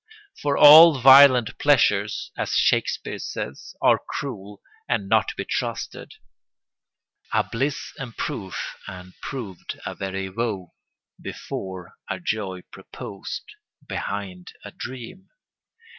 For 0.41 0.57
all 0.57 0.97
violent 0.99 1.59
pleasures, 1.59 2.31
as 2.35 2.55
Shakespeare 2.55 3.19
says, 3.19 3.75
are 3.83 3.99
cruel 4.09 4.59
and 4.89 5.07
not 5.07 5.27
to 5.27 5.35
be 5.35 5.45
trusted. 5.45 6.13
A 7.33 7.43
bliss 7.43 7.93
in 7.99 8.13
proof 8.13 8.75
and, 8.87 9.13
proved, 9.21 9.79
a 9.85 9.93
very 9.93 10.27
woe: 10.27 10.73
Before, 11.21 11.93
a 12.09 12.19
joy 12.19 12.63
proposed; 12.71 13.43
behind, 13.87 14.53
a 14.65 14.71
dream 14.71 15.29